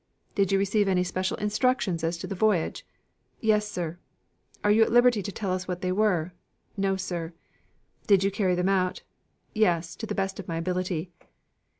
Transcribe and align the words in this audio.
"Did 0.33 0.51
you 0.51 0.57
receive 0.57 0.87
any 0.87 1.03
special 1.03 1.37
instructions 1.37 2.03
as 2.03 2.17
to 2.17 2.25
the 2.25 2.33
voyage?" 2.33 2.87
"Yes, 3.39 3.69
sir." 3.71 3.99
"Are 4.63 4.71
you 4.71 4.81
at 4.81 4.91
liberty 4.91 5.21
to 5.21 5.31
tell 5.31 5.53
us 5.53 5.67
what 5.67 5.81
they 5.81 5.91
were?" 5.91 6.33
"No, 6.75 6.95
sir." 6.95 7.33
"Did 8.07 8.23
you 8.23 8.31
carry 8.31 8.55
them 8.55 8.67
out?" 8.67 9.03
"Yes, 9.53 9.95
to 9.97 10.07
the 10.07 10.15
best 10.15 10.39
of 10.39 10.47
my 10.47 10.57
ability." 10.57 11.11